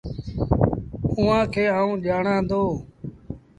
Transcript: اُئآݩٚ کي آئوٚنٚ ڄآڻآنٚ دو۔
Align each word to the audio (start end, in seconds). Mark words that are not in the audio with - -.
اُئآݩٚ 1.17 1.49
کي 1.53 1.63
آئوٚنٚ 1.77 2.01
ڄآڻآنٚ 2.05 2.47
دو۔ 2.49 2.61